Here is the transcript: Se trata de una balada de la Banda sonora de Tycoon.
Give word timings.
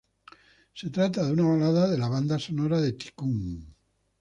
Se 0.73 0.89
trata 0.89 1.23
de 1.23 1.31
una 1.31 1.43
balada 1.43 1.87
de 1.87 1.99
la 1.99 2.07
Banda 2.07 2.39
sonora 2.39 2.81
de 2.81 2.93
Tycoon. 2.93 3.75